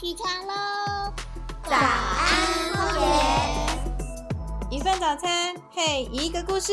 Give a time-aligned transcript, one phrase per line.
[0.00, 1.12] 起床喽！
[1.64, 4.76] 早安，荒野。
[4.76, 6.72] 一份早餐配一个故事。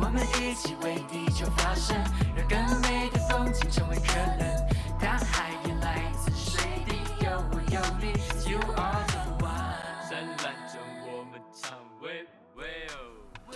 [0.00, 1.96] 我们一起为地球发声，
[2.34, 4.68] 让更美的风景成为可能。
[5.00, 8.10] 大海也来自水滴，有我有你
[8.50, 10.10] ，You are the one。
[10.10, 13.54] 灿烂中我们唱喂喂哦。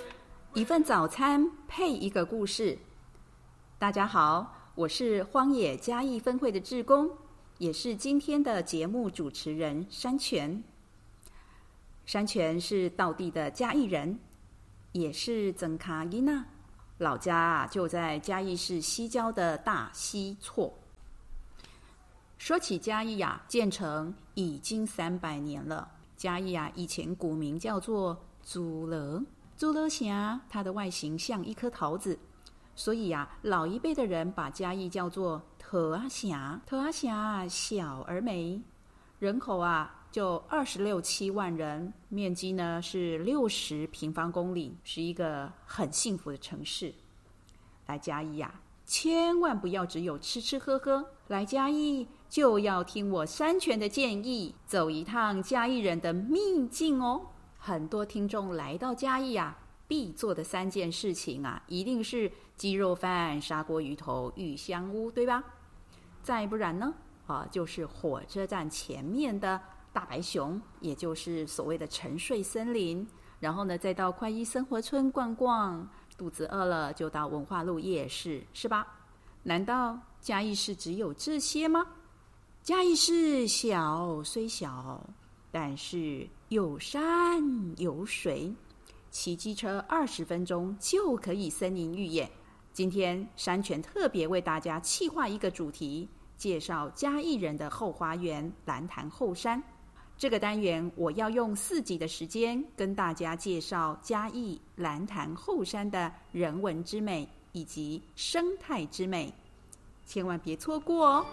[0.55, 2.79] 一份早餐配一个故事。
[3.77, 7.11] 大家好，我是荒野嘉义分会的志工，
[7.57, 10.63] 也是今天的节目主持人山泉。
[12.05, 14.19] 山泉是道地的嘉义人，
[14.93, 16.45] 也是曾卡伊娜，
[16.99, 20.75] 老家啊就在嘉义市西郊的大溪厝。
[22.37, 25.91] 说起嘉义呀、建成已经三百年了。
[26.19, 29.25] 嘉义啊，以前古名叫做祖勒，
[29.57, 32.19] 祖勒峡，它的外形像一颗桃子，
[32.77, 38.61] 所以呀、老一辈的人把嘉义叫做特阿霞，特阿霞小而美，
[39.19, 46.95] 人口啊就二十六七万人，面积呢是六十平方公里，是一个很幸福的城市。
[47.87, 57.23] 来嘉义呀、千万不要只有吃吃喝喝，来嘉义就要听我三泉的建议，走一趟嘉义人的秘境哦。
[57.59, 65.43] 很多听众来到嘉义啊，必做的三件事情啊，一定是鸡肉饭、砂锅鱼头、玉香屋，对吧？
[66.23, 66.93] 再不然呢，
[67.27, 69.61] 啊，就是火车站前面的
[69.93, 73.07] 大白熊，也就是所谓的沉睡森林。
[73.39, 78.87] 然后呢，再到快意生活村逛逛，肚子饿了就到文化路夜市，是吧？
[79.43, 81.87] 难道嘉义市只有这些吗？
[82.63, 85.01] 嘉义市小虽小，
[85.53, 87.41] 但是有山
[87.77, 88.53] 有水，
[89.17, 92.31] 骑机车二十分钟就可以森林浴野。
[92.75, 96.07] 今天山泉特别为大家企划一个主题，
[96.37, 99.61] 介绍嘉义人的后花园蓝潭后山。
[100.19, 109.33] 这个单元我要用四集的时间跟大家介绍嘉义蓝潭后山的人文之美以及生态之美，
[110.05, 111.27] 千万别错过哦！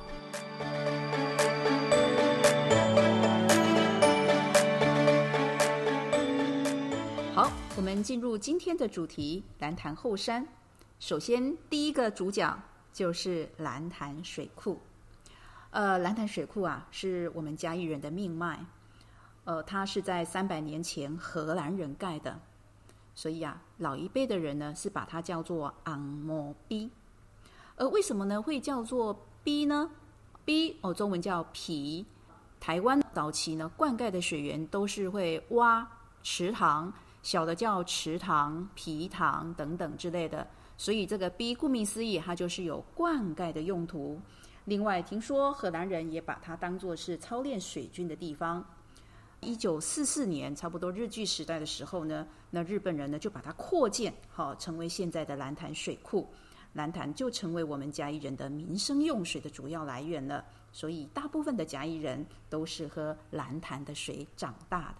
[8.03, 10.45] 进入今天的主题——蓝潭后山。
[10.99, 14.79] 首先，第一个主角就是蓝潭水库。
[15.71, 18.63] 呃，蓝潭水库啊，是我们嘉义人的命脉。
[19.45, 22.39] 呃，它是在三百年前荷兰人盖的，
[23.15, 26.89] 所以啊，老一辈的人呢是把它叫做昂摩逼。
[27.75, 29.89] 呃，为什么呢会叫做逼呢？
[30.45, 32.05] 逼哦，中文叫皮。
[32.59, 35.85] 台湾早期呢，灌溉的水源都是会挖
[36.21, 40.45] 池塘，小的叫池塘、皮塘等等之类的，
[40.77, 44.21] 所以这个 B 顾名思义，它就是有灌溉的用途。
[44.65, 48.63] 另外，听说荷兰人也把它当作是操练水军的地方。
[49.39, 56.29] 一九四四年，差不多日据时代的时候呢，那日本人呢就把它扩建，好、成为现在的蓝潭水库。
[56.73, 60.43] 蓝潭就成为我们嘉义人的民生用水的主要来源了。
[60.71, 64.95] 所以，大部分的嘉义人都是喝蓝潭的水长大的。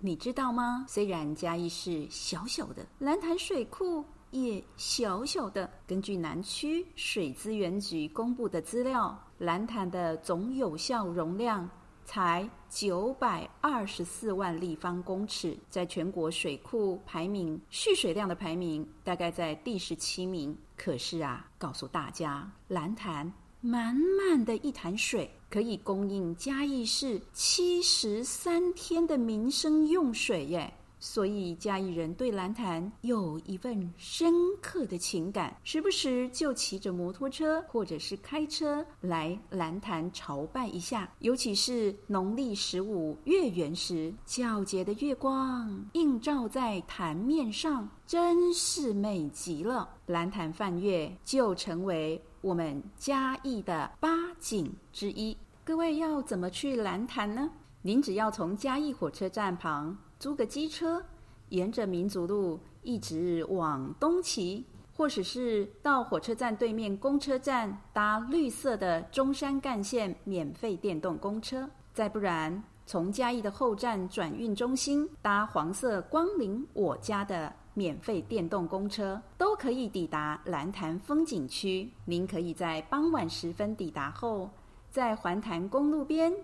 [0.00, 0.84] 你知道吗？
[0.86, 5.68] 虽然嘉义市小小的，蓝潭水库也小小的。
[5.88, 11.68] 根据南区水资源局公布的资料，蓝潭的总有效容量
[12.04, 20.56] 才九百二十四万立方公尺，在全国水库排名蓄水量的排名大概在第十七名。
[20.76, 30.72] 可是啊，告诉大家，蓝潭满满的一潭水，可以供应嘉义市七十三天的民生用水耶。
[31.00, 41.08] 所以嘉义人对蓝潭有一份深刻的情感，时不时就骑着摩托车或者是开车来蓝潭朝拜一下。
[41.20, 49.88] 尤其是农历十五月圆时，皎洁的月光映照在潭面上，真是美极了。
[50.06, 55.36] 蓝潭泛月就成为我们嘉义的八景之一。
[55.64, 57.50] 各位要怎么去蓝潭呢？
[57.82, 61.04] 您只要从嘉义火车站旁租个机车，
[61.50, 64.64] 沿着民族路一直往东骑，
[64.96, 81.88] 或者是到火车站对面公车站搭绿色的中山干线免费电动公车，再不然从嘉义的后站转运中心搭黄色光临我家的免费电动公车，都可以抵达蓝潭风景区。
[82.06, 84.50] 您可以在傍晚时分抵达后，
[84.90, 86.34] 在环潭公路边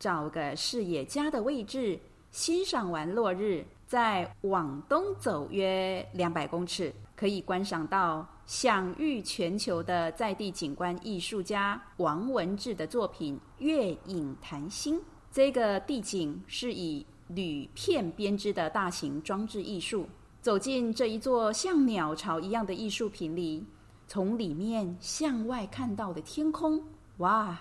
[0.00, 2.00] 找个视野佳的位置，
[2.30, 14.96] 欣赏完落日，再往东走约两百公尺，可以观赏到享誉全球的在地景观艺术家王文志的作品《月影潭心》。
[15.32, 20.06] 这个地景是以铝片编织的大型装置艺术。
[20.40, 23.66] 走进这一座像鸟巢一样的艺术品里，
[24.06, 26.82] 从里面向外看到的天空，
[27.18, 27.58] 哇，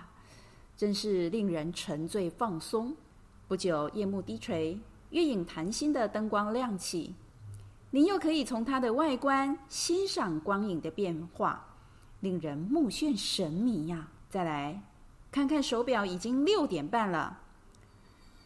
[0.77, 2.95] 真是令人沉醉放松。
[3.50, 4.78] 不久，夜幕低垂，
[5.10, 7.16] 月影潭心的灯光亮起。
[7.90, 11.66] 您又可以从它的外观欣赏光影的变化，
[12.19, 14.07] 令人目眩神迷呀！
[14.30, 14.80] 再来
[15.31, 17.40] 看看手表，已经六点半了。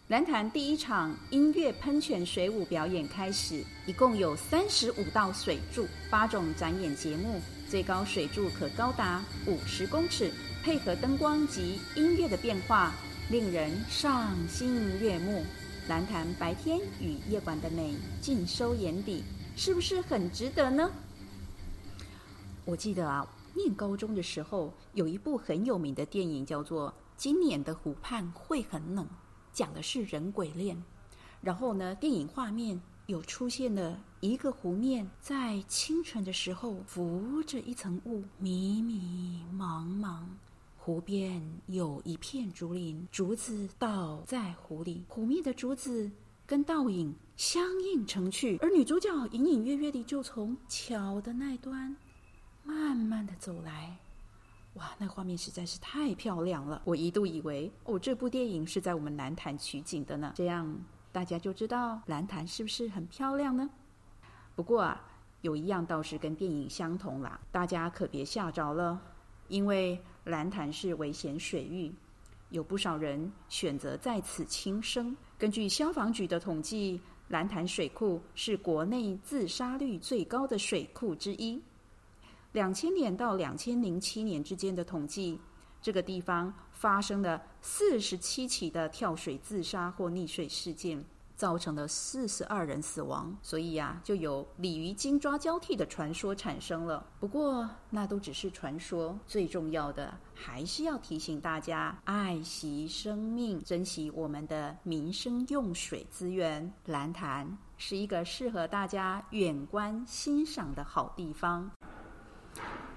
[0.07, 10.31] 蓝潭第一场音乐喷泉水舞表演开始，一共有三十五道水柱，八种展演节目，最高水柱可高达五十公尺，
[10.63, 12.93] 配合灯光及音乐的变化，
[13.29, 15.43] 令人赏心悦目。
[15.87, 19.23] 蓝潭白天与夜晚的美尽收眼底，
[19.55, 20.89] 是不是很值得呢？
[22.63, 29.05] 我记得啊，念高中的时候有一部很有名的电影，叫做《今年的湖畔会很冷》，
[29.51, 30.81] 讲的是人鬼恋。
[31.41, 40.23] 然后呢，电影画面有出现了一个湖面，在清晨的时候浮着一层雾，迷迷茫茫。
[40.85, 46.11] 湖边有一片竹林，竹子倒在湖里，湖面的竹子
[46.45, 51.95] 跟倒影相映成趣，而女主角隐隐约约地就从桥的那端
[52.63, 53.97] 慢慢地走来。
[54.73, 56.81] 哇，那画面实在是太漂亮了！
[56.83, 60.33] 我一度以为哦，这部电影是在我们蓝潭取景的呢。
[60.35, 60.77] 这样
[61.13, 63.69] 大家就知道蓝潭是不是很漂亮呢？
[64.53, 65.01] 不过啊，
[65.39, 69.01] 有一样倒是跟电影相同啦，大家可别吓着了，
[69.47, 69.97] 因为。
[70.25, 71.91] 蓝潭是危险水域，
[72.49, 75.15] 有不少人选择在此轻生。
[75.37, 81.61] 根据消防局的统计，蓝潭水库是国内自杀率最高的水库之一。
[82.53, 85.39] 两千年到两千零七年之间的统计，
[85.81, 91.03] 这个地方发生了四十七起的跳水自杀或溺水事件。
[91.43, 97.05] 造成了四十二人死亡，所以呀，就有鲤鱼金抓交替的传说产生了。
[97.19, 106.71] 不过，那都只是传说，最重要的还是要提醒大家爱惜生命，珍惜我们的民生用水资源。
[106.85, 111.69] 蓝潭是一个适合大家远观欣赏的好地方。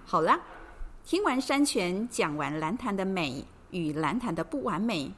[0.04, 0.38] 好了，
[1.04, 5.12] 听完山泉，讲完蓝潭的美与蓝潭的不完美。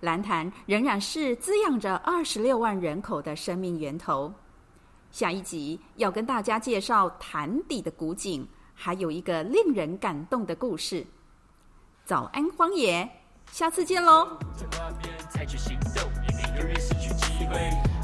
[0.00, 4.32] 蓝潭仍然是滋养着二十六万人口的生命源头。
[5.10, 11.04] 下一集要跟大家介绍潭底的古景，还有一个令人感动的故事。
[12.04, 13.08] 早安，荒野，
[13.50, 14.38] 下次见喽！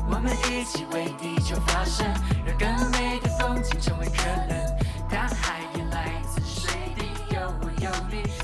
[0.06, 2.06] 我们一起为地球发声，
[2.46, 4.54] 让更美的风景成为可能。
[5.10, 8.43] 大海也来自水滴，有我有你。